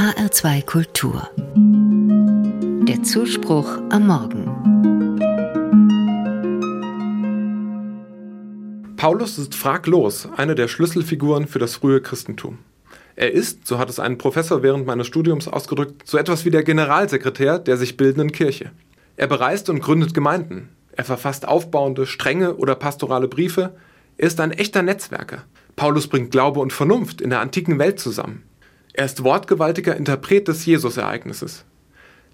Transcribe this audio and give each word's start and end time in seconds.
HR2 0.00 0.64
Kultur. 0.64 1.28
Der 2.88 3.02
Zuspruch 3.02 3.68
am 3.90 4.06
Morgen. 4.06 4.46
Paulus 8.96 9.36
ist 9.36 9.54
fraglos 9.54 10.26
eine 10.38 10.54
der 10.54 10.68
Schlüsselfiguren 10.68 11.46
für 11.46 11.58
das 11.58 11.74
frühe 11.74 12.00
Christentum. 12.00 12.60
Er 13.14 13.32
ist, 13.32 13.66
so 13.66 13.78
hat 13.78 13.90
es 13.90 14.00
ein 14.00 14.16
Professor 14.16 14.62
während 14.62 14.86
meines 14.86 15.06
Studiums 15.06 15.48
ausgedrückt, 15.48 16.08
so 16.08 16.16
etwas 16.16 16.46
wie 16.46 16.50
der 16.50 16.62
Generalsekretär 16.62 17.58
der 17.58 17.76
sich 17.76 17.98
bildenden 17.98 18.32
Kirche. 18.32 18.70
Er 19.18 19.26
bereist 19.26 19.68
und 19.68 19.80
gründet 19.80 20.14
Gemeinden. 20.14 20.70
Er 20.92 21.04
verfasst 21.04 21.46
aufbauende, 21.46 22.06
strenge 22.06 22.54
oder 22.56 22.74
pastorale 22.74 23.28
Briefe. 23.28 23.74
Er 24.16 24.28
ist 24.28 24.40
ein 24.40 24.52
echter 24.52 24.80
Netzwerker. 24.80 25.44
Paulus 25.76 26.06
bringt 26.06 26.30
Glaube 26.30 26.60
und 26.60 26.72
Vernunft 26.72 27.20
in 27.20 27.28
der 27.28 27.40
antiken 27.40 27.78
Welt 27.78 28.00
zusammen. 28.00 28.44
Er 28.92 29.04
ist 29.04 29.22
wortgewaltiger 29.22 29.96
Interpret 29.96 30.48
des 30.48 30.66
Jesus-Ereignisses. 30.66 31.64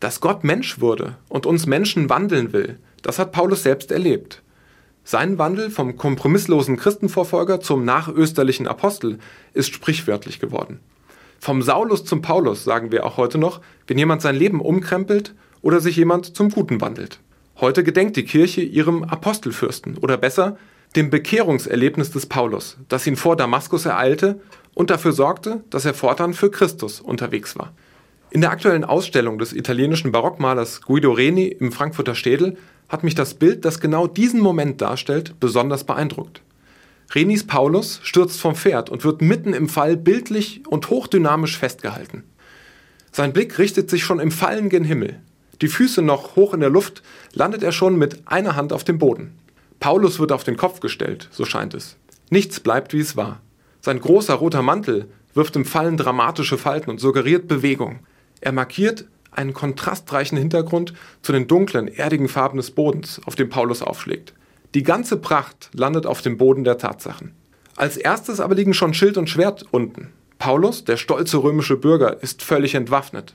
Dass 0.00 0.20
Gott 0.20 0.44
Mensch 0.44 0.80
wurde 0.80 1.16
und 1.28 1.46
uns 1.46 1.66
Menschen 1.66 2.10
wandeln 2.10 2.52
will, 2.52 2.78
das 3.02 3.18
hat 3.18 3.32
Paulus 3.32 3.62
selbst 3.62 3.90
erlebt. 3.90 4.42
Sein 5.04 5.38
Wandel 5.38 5.70
vom 5.70 5.96
kompromisslosen 5.96 6.76
Christenvorfolger 6.76 7.60
zum 7.60 7.84
nachösterlichen 7.84 8.68
Apostel 8.68 9.18
ist 9.54 9.72
sprichwörtlich 9.72 10.40
geworden. 10.40 10.80
Vom 11.40 11.62
Saulus 11.62 12.04
zum 12.04 12.22
Paulus 12.22 12.62
sagen 12.62 12.92
wir 12.92 13.04
auch 13.04 13.16
heute 13.16 13.38
noch, 13.38 13.60
wenn 13.86 13.98
jemand 13.98 14.22
sein 14.22 14.36
Leben 14.36 14.60
umkrempelt 14.60 15.34
oder 15.60 15.80
sich 15.80 15.96
jemand 15.96 16.36
zum 16.36 16.50
Guten 16.50 16.80
wandelt. 16.80 17.18
Heute 17.60 17.82
gedenkt 17.82 18.16
die 18.16 18.24
Kirche 18.24 18.60
ihrem 18.60 19.04
Apostelfürsten 19.04 19.98
oder 19.98 20.16
besser 20.16 20.56
dem 20.96 21.10
Bekehrungserlebnis 21.10 22.10
des 22.10 22.26
Paulus, 22.26 22.76
das 22.88 23.06
ihn 23.06 23.16
vor 23.16 23.36
Damaskus 23.36 23.86
ereilte 23.86 24.40
und 24.74 24.90
dafür 24.90 25.12
sorgte, 25.12 25.64
dass 25.70 25.84
er 25.84 25.94
fortan 25.94 26.34
für 26.34 26.50
Christus 26.50 27.00
unterwegs 27.00 27.58
war. 27.58 27.72
In 28.30 28.40
der 28.40 28.50
aktuellen 28.50 28.84
Ausstellung 28.84 29.38
des 29.38 29.52
italienischen 29.52 30.12
Barockmalers 30.12 30.82
Guido 30.82 31.12
Reni 31.12 31.48
im 31.48 31.70
Frankfurter 31.72 32.14
Städel 32.14 32.56
hat 32.88 33.04
mich 33.04 33.14
das 33.14 33.34
Bild, 33.34 33.64
das 33.64 33.80
genau 33.80 34.06
diesen 34.06 34.40
Moment 34.40 34.80
darstellt, 34.80 35.34
besonders 35.40 35.84
beeindruckt. 35.84 36.42
Renis 37.14 37.46
Paulus 37.46 38.00
stürzt 38.02 38.40
vom 38.40 38.54
Pferd 38.54 38.88
und 38.88 39.04
wird 39.04 39.20
mitten 39.20 39.52
im 39.52 39.68
Fall 39.68 39.96
bildlich 39.96 40.62
und 40.66 40.88
hochdynamisch 40.88 41.58
festgehalten. 41.58 42.24
Sein 43.10 43.34
Blick 43.34 43.58
richtet 43.58 43.90
sich 43.90 44.02
schon 44.02 44.18
im 44.18 44.30
Fallen 44.30 44.70
gen 44.70 44.84
Himmel. 44.84 45.20
Die 45.60 45.68
Füße 45.68 46.00
noch 46.00 46.36
hoch 46.36 46.54
in 46.54 46.60
der 46.60 46.70
Luft, 46.70 47.02
landet 47.34 47.62
er 47.62 47.72
schon 47.72 47.96
mit 47.98 48.22
einer 48.26 48.56
Hand 48.56 48.72
auf 48.72 48.84
dem 48.84 48.98
Boden. 48.98 49.32
Paulus 49.82 50.20
wird 50.20 50.30
auf 50.30 50.44
den 50.44 50.56
Kopf 50.56 50.78
gestellt, 50.78 51.28
so 51.32 51.44
scheint 51.44 51.74
es. 51.74 51.96
Nichts 52.30 52.60
bleibt, 52.60 52.92
wie 52.92 53.00
es 53.00 53.16
war. 53.16 53.40
Sein 53.80 53.98
großer 53.98 54.34
roter 54.34 54.62
Mantel 54.62 55.08
wirft 55.34 55.56
im 55.56 55.64
Fallen 55.64 55.96
dramatische 55.96 56.56
Falten 56.56 56.88
und 56.88 57.00
suggeriert 57.00 57.48
Bewegung. 57.48 57.98
Er 58.40 58.52
markiert 58.52 59.06
einen 59.32 59.54
kontrastreichen 59.54 60.38
Hintergrund 60.38 60.94
zu 61.22 61.32
den 61.32 61.48
dunklen, 61.48 61.88
erdigen 61.88 62.28
Farben 62.28 62.58
des 62.58 62.70
Bodens, 62.70 63.20
auf 63.26 63.34
dem 63.34 63.48
Paulus 63.48 63.82
aufschlägt. 63.82 64.34
Die 64.74 64.84
ganze 64.84 65.16
Pracht 65.16 65.68
landet 65.74 66.06
auf 66.06 66.22
dem 66.22 66.38
Boden 66.38 66.62
der 66.62 66.78
Tatsachen. 66.78 67.32
Als 67.74 67.96
erstes 67.96 68.38
aber 68.38 68.54
liegen 68.54 68.74
schon 68.74 68.94
Schild 68.94 69.16
und 69.16 69.28
Schwert 69.28 69.64
unten. 69.72 70.12
Paulus, 70.38 70.84
der 70.84 70.96
stolze 70.96 71.42
römische 71.42 71.76
Bürger, 71.76 72.22
ist 72.22 72.42
völlig 72.42 72.76
entwaffnet. 72.76 73.34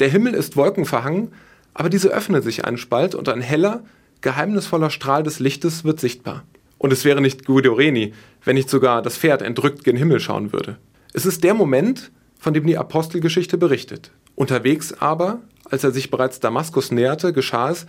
Der 0.00 0.10
Himmel 0.10 0.34
ist 0.34 0.54
wolkenverhangen, 0.54 1.32
aber 1.72 1.88
diese 1.88 2.10
öffnet 2.10 2.44
sich 2.44 2.66
einen 2.66 2.76
Spalt 2.76 3.14
und 3.14 3.30
ein 3.30 3.40
heller, 3.40 3.82
geheimnisvoller 4.22 4.90
Strahl 4.90 5.22
des 5.22 5.40
Lichtes 5.40 5.84
wird 5.84 6.00
sichtbar. 6.00 6.44
Und 6.78 6.92
es 6.92 7.04
wäre 7.04 7.20
nicht 7.20 7.44
Guido 7.44 7.74
Reni, 7.74 8.12
wenn 8.44 8.56
nicht 8.56 8.70
sogar 8.70 9.02
das 9.02 9.16
Pferd 9.16 9.42
entrückt 9.42 9.84
gen 9.84 9.96
Himmel 9.96 10.20
schauen 10.20 10.52
würde. 10.52 10.78
Es 11.12 11.26
ist 11.26 11.44
der 11.44 11.54
Moment, 11.54 12.10
von 12.38 12.54
dem 12.54 12.66
die 12.66 12.78
Apostelgeschichte 12.78 13.58
berichtet. 13.58 14.10
Unterwegs 14.34 14.92
aber, 14.94 15.42
als 15.70 15.84
er 15.84 15.92
sich 15.92 16.10
bereits 16.10 16.40
Damaskus 16.40 16.90
näherte, 16.90 17.32
geschah 17.32 17.70
es, 17.70 17.86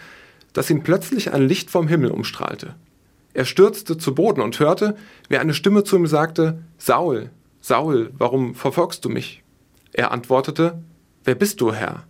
dass 0.52 0.70
ihn 0.70 0.84
plötzlich 0.84 1.34
ein 1.34 1.48
Licht 1.48 1.72
vom 1.72 1.88
Himmel 1.88 2.12
umstrahlte. 2.12 2.76
Er 3.34 3.46
stürzte 3.46 3.98
zu 3.98 4.14
Boden 4.14 4.42
und 4.42 4.60
hörte, 4.60 4.96
wie 5.28 5.38
eine 5.38 5.56
Stimme 5.56 5.84
zu 5.84 5.96
ihm 5.96 6.06
sagte, 6.06 6.60
Saul, 6.78 7.32
Saul, 7.62 8.12
warum 8.18 8.54
verfolgst 8.54 9.04
du 9.06 9.10
mich? 9.10 9.44
Er 9.92 10.12
antwortete, 10.12 10.84
Wer 11.24 11.36
bist 11.36 11.62
du, 11.62 11.74
Herr? 11.74 12.04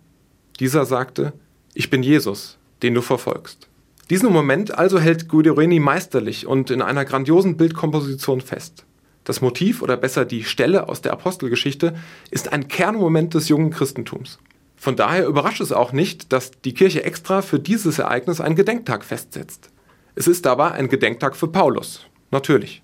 Dieser 0.58 0.84
sagte, 0.84 1.32
Ich 1.72 1.88
bin 1.88 2.02
Jesus, 2.02 2.58
den 2.82 2.94
du 2.94 3.00
verfolgst. 3.00 3.68
Diesen 4.10 4.32
Moment 4.32 4.76
also 4.76 4.98
hält 4.98 5.28
Guido 5.28 5.54
meisterlich 5.54 6.46
und 6.46 6.70
in 6.70 6.82
einer 6.82 7.04
grandiosen 7.04 7.56
Bildkomposition 7.56 8.42
fest. 8.42 8.84
Das 9.24 9.40
Motiv 9.40 9.80
oder 9.80 9.96
besser 9.96 10.26
die 10.26 10.44
Stelle 10.44 10.88
aus 10.88 11.00
der 11.00 11.12
Apostelgeschichte 11.12 11.94
ist 12.30 12.52
ein 12.52 12.68
Kernmoment 12.68 13.32
des 13.32 13.48
jungen 13.48 13.70
Christentums. 13.70 14.38
Von 14.76 14.96
daher 14.96 15.26
überrascht 15.26 15.62
es 15.62 15.72
auch 15.72 15.92
nicht, 15.92 16.32
dass 16.34 16.50
die 16.50 16.74
Kirche 16.74 17.04
extra 17.04 17.40
für 17.40 17.58
dieses 17.58 17.98
Ereignis 17.98 18.42
einen 18.42 18.56
Gedenktag 18.56 19.02
festsetzt. 19.02 19.70
Es 20.14 20.28
ist 20.28 20.44
dabei 20.44 20.72
ein 20.72 20.90
Gedenktag 20.90 21.34
für 21.36 21.48
Paulus, 21.48 22.06
natürlich. 22.30 22.82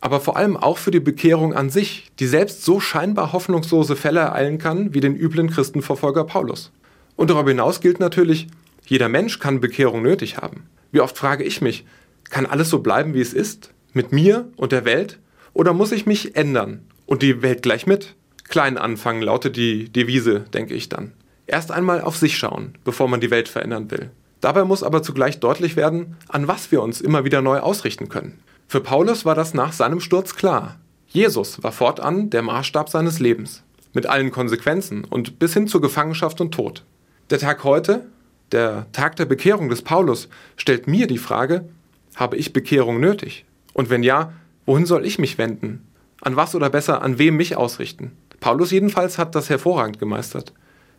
Aber 0.00 0.20
vor 0.20 0.36
allem 0.36 0.56
auch 0.56 0.78
für 0.78 0.92
die 0.92 1.00
Bekehrung 1.00 1.52
an 1.52 1.68
sich, 1.68 2.12
die 2.20 2.26
selbst 2.28 2.64
so 2.64 2.78
scheinbar 2.78 3.32
hoffnungslose 3.32 3.96
Fälle 3.96 4.20
ereilen 4.20 4.58
kann 4.58 4.94
wie 4.94 5.00
den 5.00 5.16
üblen 5.16 5.50
Christenverfolger 5.50 6.22
Paulus. 6.22 6.70
Und 7.16 7.30
darüber 7.30 7.50
hinaus 7.50 7.80
gilt 7.80 7.98
natürlich, 7.98 8.46
jeder 8.90 9.08
Mensch 9.08 9.38
kann 9.38 9.60
Bekehrung 9.60 10.02
nötig 10.02 10.38
haben. 10.38 10.68
Wie 10.90 11.00
oft 11.00 11.16
frage 11.16 11.44
ich 11.44 11.60
mich, 11.60 11.84
kann 12.28 12.44
alles 12.44 12.70
so 12.70 12.80
bleiben, 12.80 13.14
wie 13.14 13.20
es 13.20 13.32
ist? 13.32 13.72
Mit 13.92 14.10
mir 14.10 14.48
und 14.56 14.72
der 14.72 14.84
Welt? 14.84 15.20
Oder 15.52 15.72
muss 15.72 15.92
ich 15.92 16.06
mich 16.06 16.34
ändern? 16.34 16.82
Und 17.06 17.22
die 17.22 17.40
Welt 17.40 17.62
gleich 17.62 17.86
mit? 17.86 18.16
Klein 18.48 18.76
anfangen 18.76 19.22
lautet 19.22 19.56
die 19.56 19.88
Devise, 19.88 20.40
denke 20.40 20.74
ich 20.74 20.88
dann. 20.88 21.12
Erst 21.46 21.70
einmal 21.70 22.00
auf 22.00 22.16
sich 22.16 22.36
schauen, 22.36 22.74
bevor 22.82 23.06
man 23.06 23.20
die 23.20 23.30
Welt 23.30 23.48
verändern 23.48 23.92
will. 23.92 24.10
Dabei 24.40 24.64
muss 24.64 24.82
aber 24.82 25.04
zugleich 25.04 25.38
deutlich 25.38 25.76
werden, 25.76 26.16
an 26.28 26.48
was 26.48 26.72
wir 26.72 26.82
uns 26.82 27.00
immer 27.00 27.24
wieder 27.24 27.42
neu 27.42 27.60
ausrichten 27.60 28.08
können. 28.08 28.40
Für 28.66 28.80
Paulus 28.80 29.24
war 29.24 29.36
das 29.36 29.54
nach 29.54 29.72
seinem 29.72 30.00
Sturz 30.00 30.34
klar. 30.34 30.80
Jesus 31.06 31.62
war 31.62 31.70
fortan 31.70 32.30
der 32.30 32.42
Maßstab 32.42 32.88
seines 32.88 33.20
Lebens, 33.20 33.62
mit 33.92 34.06
allen 34.06 34.32
Konsequenzen 34.32 35.04
und 35.04 35.38
bis 35.38 35.54
hin 35.54 35.68
zur 35.68 35.80
Gefangenschaft 35.80 36.40
und 36.40 36.52
Tod. 36.52 36.84
Der 37.30 37.38
Tag 37.38 37.62
heute, 37.62 38.06
der 38.52 38.86
Tag 38.92 39.16
der 39.16 39.24
Bekehrung 39.24 39.68
des 39.68 39.82
Paulus 39.82 40.28
stellt 40.56 40.86
mir 40.86 41.06
die 41.06 41.18
Frage, 41.18 41.68
habe 42.16 42.36
ich 42.36 42.52
Bekehrung 42.52 43.00
nötig? 43.00 43.44
Und 43.72 43.90
wenn 43.90 44.02
ja, 44.02 44.32
wohin 44.66 44.86
soll 44.86 45.06
ich 45.06 45.18
mich 45.18 45.38
wenden? 45.38 45.86
An 46.20 46.36
was 46.36 46.54
oder 46.54 46.70
besser, 46.70 47.02
an 47.02 47.18
wem 47.18 47.36
mich 47.36 47.56
ausrichten? 47.56 48.12
Paulus 48.40 48.70
jedenfalls 48.70 49.18
hat 49.18 49.34
das 49.34 49.48
hervorragend 49.48 49.98
gemeistert. 49.98 50.52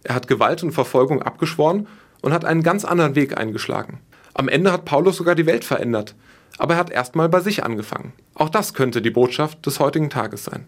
Er 0.04 0.16
hat 0.16 0.28
Gewalt 0.28 0.64
und 0.64 0.72
Verfolgung 0.72 1.22
abgeschworen 1.22 1.88
und 2.22 2.34
hat 2.34 2.46
einen 2.46 2.64
ganz 2.64 2.86
anderen 2.86 3.16
Weg 3.16 3.38
eingeschlagen. 3.38 4.00
Am 4.34 4.48
Ende 4.48 4.72
hat 4.72 4.86
Paulus 4.86 5.18
sogar 5.18 5.36
die 5.36 5.46
Welt 5.46 5.66
verändert, 5.66 6.16
aber 6.58 6.76
er 6.76 6.80
hat 6.80 6.90
erstmal 6.90 7.30
bei 7.30 7.40
sich 7.40 7.64
angefangen. 7.64 8.14
Auch 8.34 8.50
das 8.50 8.74
könnte 8.74 9.02
die 9.02 9.10
Botschaft 9.10 9.66
des 9.66 9.80
heutigen 9.80 10.10
Tages 10.10 10.44
sein. 10.46 10.66